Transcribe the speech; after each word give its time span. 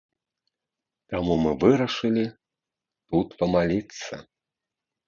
Таму 1.13 1.33
мы 1.43 1.51
вырашылі 1.65 2.25
тут 3.09 3.27
памаліцца. 3.45 4.13